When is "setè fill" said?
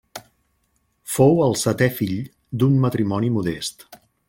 1.65-2.17